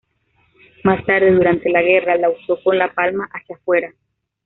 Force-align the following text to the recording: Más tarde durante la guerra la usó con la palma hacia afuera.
Más 0.83 1.05
tarde 1.05 1.29
durante 1.29 1.69
la 1.69 1.83
guerra 1.83 2.15
la 2.17 2.31
usó 2.31 2.57
con 2.63 2.75
la 2.75 2.91
palma 2.91 3.29
hacia 3.35 3.55
afuera. 3.55 3.93